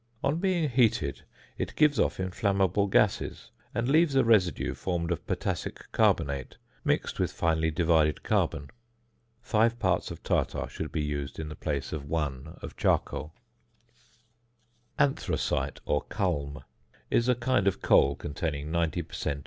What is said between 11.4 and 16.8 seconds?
the place of one of charcoal. ~Anthracite~ or ~Culm~